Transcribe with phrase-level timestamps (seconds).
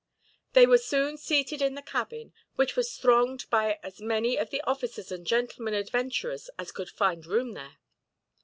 [0.53, 4.61] They were soon seated in the cabin, which was thronged by as many of the
[4.61, 7.77] officers and gentlemen adventurers as could find room there.